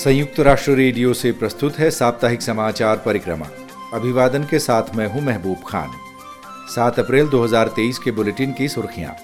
[0.00, 3.46] संयुक्त राष्ट्र रेडियो से प्रस्तुत है साप्ताहिक समाचार परिक्रमा।
[3.94, 5.90] अभिवादन के साथ मैं हूँ महबूब खान।
[6.74, 9.14] 7 अप्रैल 2023 के बुलेटिन की सुर्खियाँ।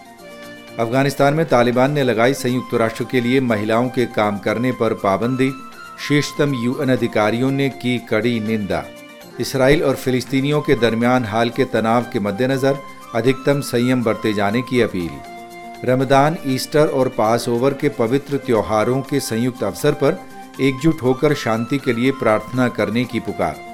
[0.78, 5.50] अफ़गानिस्तान में तालिबान ने लगाई संयुक्त राष्ट्र के लिए महिलाओं के काम करने पर पाबंदी
[6.08, 8.84] शीर्षतम यूएन अधिकारियों ने की कड़ी निंदा।
[9.40, 12.78] इसराइल और फिलिस्तीनियों के दरमियान हाल के तनाव के मद्देनजर
[13.14, 15.10] अधिकतम संयम बरते जाने की अपील।
[15.84, 20.24] रमदान ईस्टर और पास ओवर के पवित्र त्योहारों के संयुक्त अवसर पर
[20.60, 23.64] एकजुट होकर शांति के लिए प्रार्थना करने की पुकार।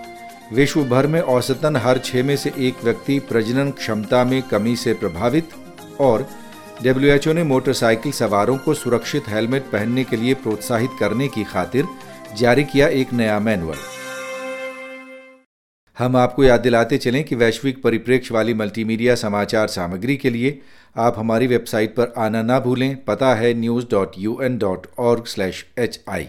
[0.54, 4.94] विश्व भर में औसतन हर छह में से एक व्यक्ति प्रजनन क्षमता में कमी से
[4.94, 5.50] प्रभावित
[6.00, 6.26] और
[6.82, 11.88] डब्ल्यूएचओ ने मोटरसाइकिल सवारों को सुरक्षित हेलमेट पहनने के लिए प्रोत्साहित करने की खातिर
[12.38, 13.78] जारी किया एक नया मैनुअल।
[15.98, 20.58] हम आपको याद दिलाते चलें कि वैश्विक परिप्रेक्ष्य वाली मल्टीमीडिया समाचार सामग्री के लिए
[20.96, 25.24] आप हमारी वेबसाइट पर आना ना भूलें। पता है news dot U N dot org
[25.24, 26.28] slash H I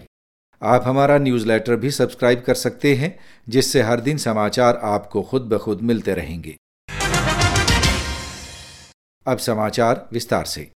[0.62, 5.58] आप हमारा न्यूज़लेटर भी सब्सक्राइब कर सकते हैं, जिससे हर दिन समाचार आपको खुद ब
[5.58, 6.56] खुद मिलते रहेंगे।
[9.26, 10.70] अब समाचार विस्तार से।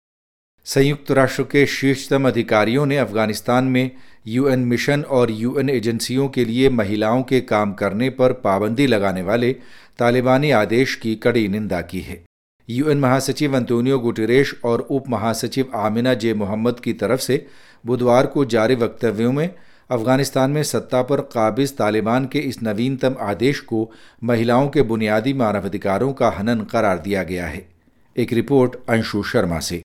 [0.64, 3.90] संयुक्त राष्ट्र के शीर्षतम अधिकारियों ने अफ़गानिस्तान में
[4.26, 9.52] यूएन मिशन और यूएन एजेंसियों के लिए महिलाओं के काम करने पर पाबंदी लगाने वाले
[9.98, 12.24] तालिबानी आदेश की कड़ी निंदा की है।
[12.68, 17.46] यूएन महासचिव अंतोनियो गुटेरेश और उप महासचिव आमिना जे मोहम्मद की तरफ़ से
[17.86, 19.54] बुधवार को जारी वक्तव्यों में
[19.90, 23.90] अफ़गानिस्तान में सत्ता पर काबिज तालिबान के इस नवीनतम आदेश को
[24.24, 27.66] महिलाओं के बुनियादी मानवाधिकारों का हनन करार दिया गया है।
[28.16, 29.80] एक रिपोर्ट अंशु शर्मा से।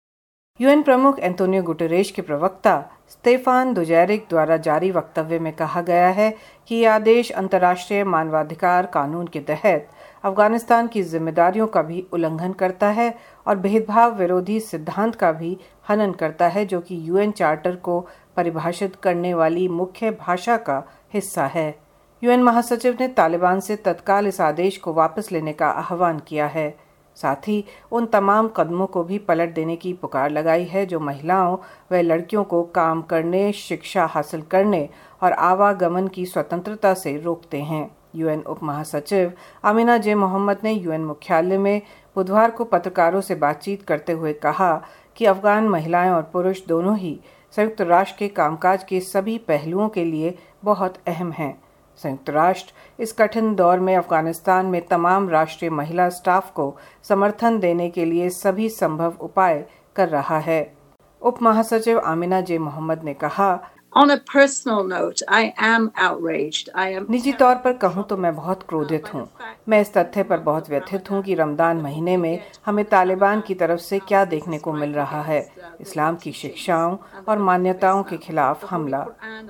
[0.59, 2.75] यूएन प्रमुख एंटोनियो गुटरेश के प्रवक्ता
[3.09, 6.29] स्टेफान दुजैरिक द्वारा जारी वक्तव्य में कहा गया है
[6.67, 9.87] कि यह आदेश अंतर्राष्ट्रीय मानवाधिकार कानून के तहत
[10.23, 13.15] अफ़गानिस्तान की जिम्मेदारियों का भी उल्लंघन करता है
[13.47, 15.57] और भेदभाव विरोधी सिद्धांत का भी
[15.89, 17.99] हनन करता है, जो कि यूएन चार्टर को
[18.37, 21.75] परिभाषित करने वाली मुख्य भाषा का हिस्सा है।
[22.23, 26.75] यूएन महासचिव ने तालिबान से तत्काल इस आदेश को वापस लेने का आह्वान किया है।
[27.15, 31.57] साथ ही उन तमाम कदमों को भी पलट देने की पुकार लगाई है, जो महिलाओं
[31.91, 34.89] व लड़कियों को काम करने, शिक्षा हासिल करने
[35.23, 39.31] और आवागमन की स्वतंत्रता से रोकते हैं। यूएन उप महासचिव
[39.63, 41.81] अमीना जे मोहम्मद ने यूएन मुख्यालय में
[42.15, 44.73] बुधवार को पत्रकारों से बातचीत करते हुए कहा
[45.15, 47.19] कि अफगान महिलाएँ और पुरुष दोनों ही
[47.51, 51.63] संयुक्त राष्ट्र के कामकाज के सभी पहलुओं के लिए बहुत अहम हैं।
[51.97, 52.73] संयुक्त राष्ट्र
[53.03, 58.29] इस कठिन दौर में अफ़गानिस्तान में तमाम राष्ट्रीय महिला स्टाफ को समर्थन देने के लिए
[58.29, 59.65] सभी संभव उपाय
[59.95, 60.73] कर रहा है।
[61.21, 63.53] उप महासचिव आमिना जे मोहम्मद ने कहा
[63.95, 66.69] On a personal note, I am outraged.
[66.73, 69.27] I am निजी तौर पर कहूँ तो मैं बहुत क्रोधित हूँ
[69.69, 73.79] मैं इस तथ्य पर बहुत व्यथित हूँ कि रमदान महीने में हमें तालिबान की तरफ़
[73.81, 75.39] से क्या देखने को मिल रहा है
[75.81, 79.05] इस्लाम की शिक्षाओं और मान्यताओं के खिलाफ हमला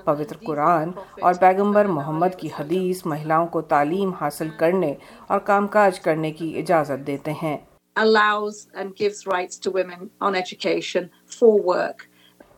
[0.08, 0.94] पवित्र कुरान
[1.24, 4.96] और पैगंबर मोहम्मद की हदीस महिलाओं को तालीम हासिल करने
[5.32, 7.60] और कामकाज करने की इजाज़त देते हैं
[7.96, 12.10] allows and gives rights to women on education for work.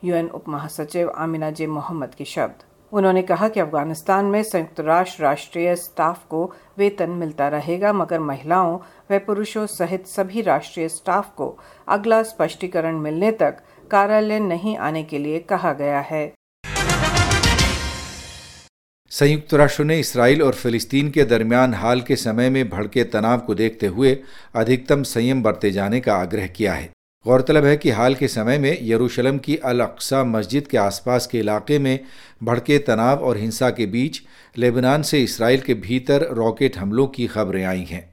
[0.05, 5.23] UN उप महासचिव आमिना जे मोहम्मद के शब्द। उन्होंने कहा कि अफ़गानिस्तान में संयुक्त राष्ट्र
[5.23, 6.43] राष्ट्रीय स्टाफ को
[6.77, 8.77] वेतन मिलता रहेगा, मगर महिलाओं
[9.11, 11.57] व पुरुषों सहित सभी राष्ट्रीय स्टाफ को
[11.87, 13.57] अगला स्पष्टीकरण मिलने तक
[13.91, 16.31] कार्यालय नहीं आने के लिए कहा गया है।
[19.11, 23.55] संयुक्त राष्ट्र ने इसराइल और फिलिस्तीन के दरमियान हाल के समय में भड़के तनाव को
[23.55, 24.17] देखते हुए
[24.55, 26.89] अधिकतम संयम बरते जाने का आग्रह किया है।
[27.25, 31.39] गौरतलब है कि हाल के समय में यरूशलेम की अल अक्सा मस्जिद के आसपास के
[31.39, 31.99] इलाके में
[32.43, 34.21] भड़के तनाव और हिंसा के बीच
[34.57, 38.03] लेबनान से इसराइल के भीतर रॉकेट हमलों की खबरें आई हैं।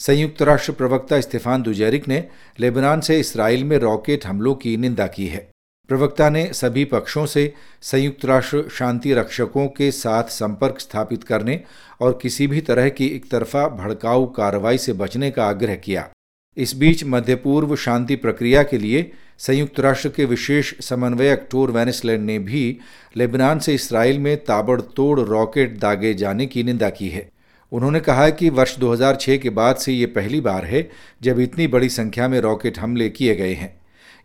[0.00, 2.24] संयुक्त राष्ट्र प्रवक्ता इस्तीफान दुजैरिक ने
[2.60, 5.48] लेबनान से इसराइल में रॉकेट हमलों की निंदा की है।
[5.90, 11.60] प्रवक्ता ने सभी पक्षों से संयुक्त राष्ट्र शांति रक्षकों के साथ संपर्क स्थापित करने
[12.00, 16.08] और किसी भी तरह की एक तरफा भड़काऊ कार्रवाई से बचने का आग्रह किया।
[16.56, 22.24] इस बीच मध्य पूर्व शांति प्रक्रिया के लिए संयुक्त राष्ट्र के विशेष समन्वयक टोर वैनिसलैंड
[22.24, 22.78] ने भी
[23.16, 27.28] लेबनान से इसराइल में ताबड़तोड़ रॉकेट दागे जाने की निंदा की है।
[27.72, 30.88] उन्होंने कहा कि वर्ष 2006 के बाद से ये पहली बार है
[31.22, 33.74] जब इतनी बड़ी संख्या में रॉकेट हमले किए गए हैं।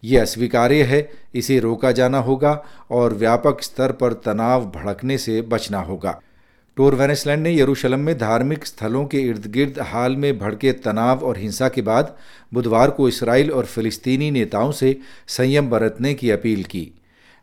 [0.04, 5.80] ये अस्वीकार्य है, इसे रोका जाना होगा और व्यापक स्तर पर तनाव भड़कने से बचना
[5.80, 6.20] होगा।
[6.78, 11.38] टोर वेनेसलैंड ने यरूशलेम में धार्मिक स्थलों के इर्द गिर्द हाल में भड़के तनाव और
[11.38, 12.14] हिंसा के बाद
[12.52, 14.96] बुधवार को इसराइल और फिलिस्तीनी नेताओं से
[15.28, 16.92] संयम बरतने की अपील की।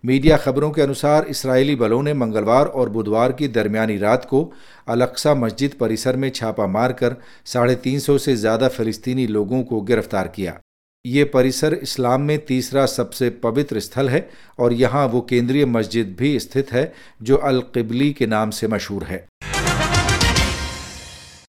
[0.04, 4.50] मीडिया खबरों के अनुसार इसराइली बलों ने मंगलवार और बुधवार की दरमियानी रात को
[4.88, 7.16] अलक्सा मस्जिद परिसर में छापा मारकर
[7.46, 10.58] साढ़े तीन सौ से ज़्यादा फिलिस्तीनी लोगों को गिरफ़्तार किया।
[11.04, 14.28] ये परिसर इस्लाम में तीसरा सबसे पवित्र स्थल है
[14.58, 16.92] और यहाँ वो केंद्रीय मस्जिद भी स्थित है,
[17.22, 19.26] जो अल किबली के नाम से मशहूर है।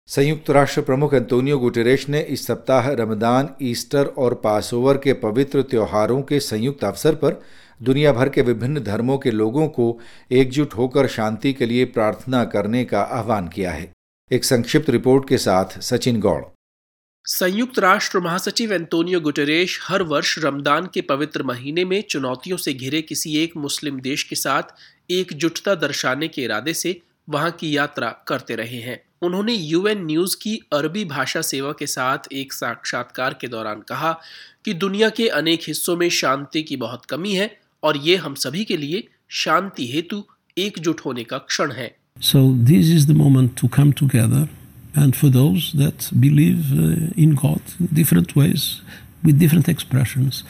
[0.08, 6.20] संयुक्त राष्ट्र प्रमुख एंतोनियो गुटेरेश ने इस सप्ताह रमदान, ईस्टर और पासओवर के पवित्र त्योहारों
[6.22, 7.40] के संयुक्त अवसर पर
[7.82, 9.98] दुनिया भर के विभिन्न धर्मों के लोगों को
[10.32, 13.90] एकजुट होकर शांति के लिए प्रार्थना करने का आह्वान किया है।
[14.30, 16.42] एक संक्षिप्त रिपोर्ट के साथ सचिन गौड़।
[17.24, 23.02] संयुक्त राष्ट्र महासचिव एंतोनियो गुटेरेश हर वर्ष रमदान के पवित्र महीने में चुनौतियों से घिरे
[23.02, 24.62] किसी एक मुस्लिम देश के साथ
[25.10, 30.60] एकजुटता दर्शाने के इरादे से वहाँ की यात्रा करते रहे हैं। उन्होंने यूएन न्यूज़ की
[30.72, 34.20] अरबी भाषा सेवा के साथ एक साक्षात्कार के दौरान कहा
[34.64, 38.64] कि दुनिया के अनेक हिस्सों में शांति की बहुत कमी है और ये हम सभी
[38.64, 40.24] के लिए शांति हेतु
[40.58, 44.61] एकजुट होने का क्षण है। So this is the moment to come together
[44.94, 48.82] and for those that believe uh, in God in different ways
[49.24, 50.44] with different expressions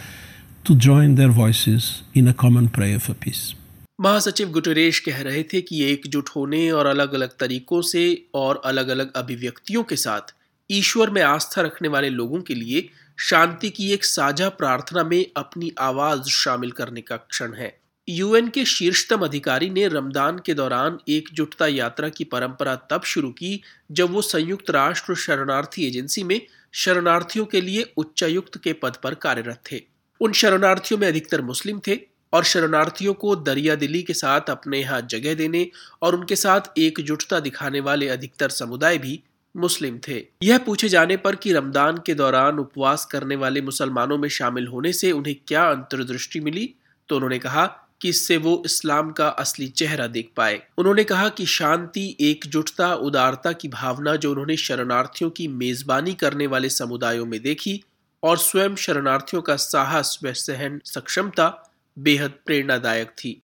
[0.65, 3.55] to join their voices in a common prayer for peace.
[4.01, 8.05] महासचिव Guterres कह रहे थे कि एकजुट होने और अलग अलग तरीकों से
[8.35, 10.35] और अलग अलग अभिव्यक्तियों के साथ
[10.71, 15.73] ईश्वर में आस्था रखने वाले लोगों के लिए शांति की एक साझा प्रार्थना में अपनी
[15.81, 21.67] आवाज़ शामिल करने का क्षण है यूएन के शीर्षतम अधिकारी ने रमदान के दौरान एकजुटता
[21.67, 23.63] यात्रा की परंपरा तब शुरू की
[23.93, 26.41] जब वो संयुक्त राष्ट्र शरणार्थी एजेंसी में
[26.73, 29.81] शरणार्थियों के लिए उच्चायुक्त के पद पर कार्यरत थे।
[30.21, 31.99] उन शरणार्थियों में अधिकतर मुस्लिम थे
[32.33, 35.71] और शरणार्थियों को दरिया दिली के साथ अपने यहाँ जगह देने
[36.03, 39.23] और उनके साथ एकजुटता दिखाने वाले अधिकतर समुदाय भी
[39.57, 44.29] मुस्लिम थे। यह पूछे जाने पर कि रमदान के दौरान उपवास करने वाले मुसलमानों में
[44.29, 46.75] शामिल होने से उन्हें क्या अंतर्दृष्टि मिली
[47.09, 51.47] तो उन्होंने कहा कि इससे वो इस्लाम का असली चेहरा देख पाए। उन्होंने कहा कि
[51.47, 57.83] शांति, एकजुटता, उदारता की भावना जो उन्होंने शरणार्थियों की मेजबानी करने वाले समुदायों में देखी
[58.23, 63.43] और स्वयं शरणार्थियों का साहस व सहन, सक्षमता बेहद प्रेरणादायक थी।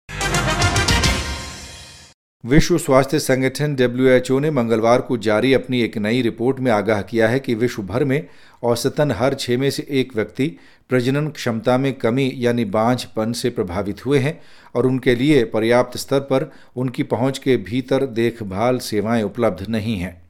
[2.47, 7.27] विश्व स्वास्थ्य संगठन डब्ल्यू ने मंगलवार को जारी अपनी एक नई रिपोर्ट में आगाह किया
[7.27, 8.27] है कि विश्व भर में
[8.63, 10.47] औसतन हर छः में से एक व्यक्ति
[10.89, 14.39] प्रजनन क्षमता में कमी यानी बांझपन से प्रभावित हुए हैं
[14.75, 20.21] और उनके लिए पर्याप्त स्तर पर उनकी पहुँच के भीतर देखभाल सेवाएँ उपलब्ध नहीं हैं।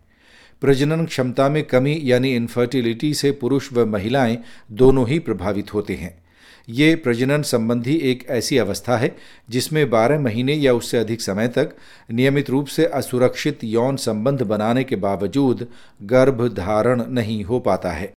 [0.61, 4.37] प्रजनन क्षमता में कमी यानी इन्फर्टिलिटी से पुरुष व महिलाएँ
[4.71, 6.26] दोनों ही प्रभावित होते हैं।
[6.69, 9.15] ये प्रजनन संबंधी एक ऐसी अवस्था है
[9.49, 11.75] जिसमें 12 महीने या उससे अधिक समय तक
[12.11, 15.67] नियमित रूप से असुरक्षित यौन संबंध बनाने के बावजूद
[16.03, 18.13] गर्भ धारण नहीं हो पाता है।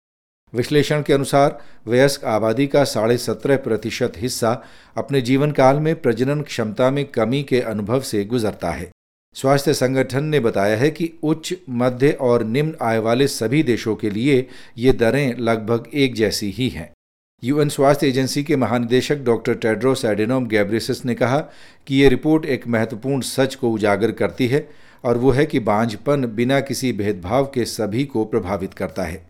[0.55, 4.65] विश्लेषण के अनुसार वयस्क आबादी का साढ़े सत्रह प्रतिशत हिस्सा
[4.97, 8.91] अपने जीवन काल में प्रजनन क्षमता में कमी के अनुभव से गुजरता है।
[9.35, 14.11] स्वास्थ्य संगठन ने बताया है कि उच्च, मध्य और निम्न आय वाले सभी देशों के
[14.11, 14.47] लिए
[14.79, 16.91] ये दरें लगभग एक जैसी ही हैं।
[17.43, 21.38] यूएन स्वास्थ्य एजेंसी के महानिदेशक डॉक्टर टेड्रोस एडेनोम गैब्रिसिस ने कहा
[21.87, 24.69] कि ये रिपोर्ट एक महत्वपूर्ण सच को उजागर करती है
[25.05, 29.23] और वो है कि बांझपन बिना किसी भेदभाव के सभी को प्रभावित करता है।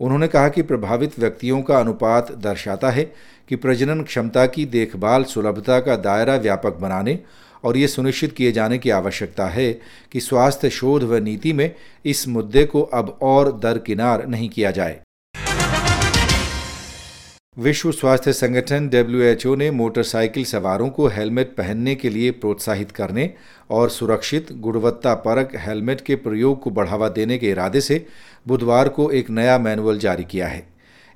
[0.00, 3.04] उन्होंने कहा कि प्रभावित व्यक्तियों का अनुपात दर्शाता है
[3.48, 7.18] कि प्रजनन क्षमता की देखभाल सुलभता का दायरा व्यापक बनाने
[7.64, 9.72] और ये सुनिश्चित किए जाने की आवश्यकता है
[10.12, 11.74] कि स्वास्थ्य शोध व नीति में
[12.04, 15.00] इस मुद्दे को अब और दरकिनार नहीं किया जाए।
[17.58, 23.30] विश्व स्वास्थ्य संगठन डब्ल्यूएचओ ने मोटरसाइकिल सवारों को हेलमेट पहनने के लिए प्रोत्साहित करने
[23.70, 28.04] और सुरक्षित गुणवत्ता परक हेलमेट के प्रयोग को बढ़ावा देने के इरादे से
[28.48, 30.66] बुधवार को एक नया मैनुअल जारी किया है।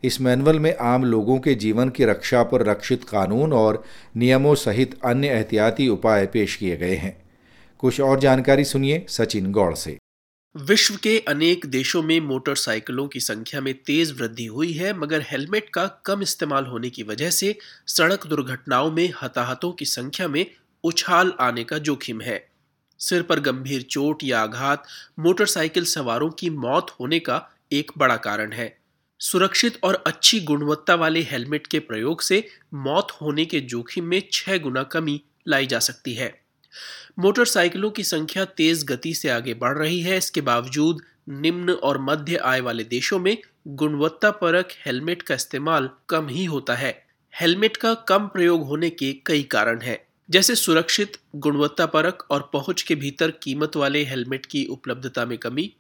[0.05, 3.83] इस मैनुअल में आम लोगों के जीवन की रक्षा पर रक्षित कानून और
[4.17, 7.17] नियमों सहित अन्य एहतियाती उपाय पेश किए गए हैं।
[7.79, 9.99] कुछ और जानकारी सुनिए सचिन गौड़ से।
[10.57, 15.69] विश्व के अनेक देशों में मोटरसाइकिलों की संख्या में तेज वृद्धि हुई है, मगर हेलमेट
[15.69, 20.47] का कम इस्तेमाल होने की वजह से सड़क दुर्घटनाओं में हताहतों की संख्या में
[20.85, 22.51] उछाल आने का जोखिम है।
[22.99, 24.85] सिर पर गंभीर चोट या आघात
[25.19, 28.79] मोटरसाइकिल सवारों की मौत होने का एक बड़ा कारण है।
[29.19, 34.59] सुरक्षित और अच्छी गुणवत्ता वाले हेलमेट के प्रयोग से मौत होने के जोखिम में छह
[34.59, 36.42] गुना कमी लाई जा सकती है।
[37.19, 42.37] मोटरसाइकिलों की संख्या तेज गति से आगे बढ़ रही है। इसके बावजूद निम्न और मध्य
[42.37, 43.39] आय वाले देशों में
[43.69, 47.07] गुणवत्ता परक हेलमेट का इस्तेमाल कम ही होता है।
[47.41, 49.99] हेलमेट का कम प्रयोग होने के कई कारण हैं।
[50.31, 55.73] जैसे सुरक्षित गुणवत्ता परक और पहुँच के भीतर कीमत वाले हेलमेट की उपलब्धता में कमी,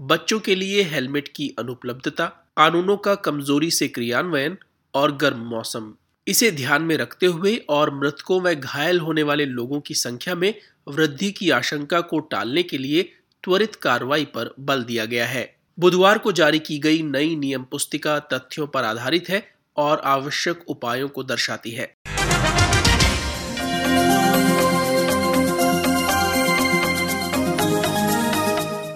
[0.00, 4.56] बच्चों के लिए हेलमेट की अनुपलब्धता, कानूनों का कमज़ोरी से क्रियान्वयन
[4.94, 5.94] और गर्म मौसम।
[6.26, 10.54] इसे ध्यान में रखते हुए और मृतकों व घायल होने वाले लोगों की संख्या में
[10.88, 13.02] वृद्धि की आशंका को टालने के लिए
[13.44, 18.18] त्वरित कार्रवाई पर बल दिया गया है। बुधवार को जारी की गई नई नियम पुस्तिका
[18.18, 21.86] तथ्यों पर आधारित है और आवश्यक उपायों को दर्शाती है।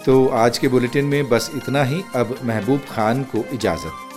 [0.05, 4.08] तो आज के बुलेटिन में बस इतना ही। अब महबूब खान को इजाज़त।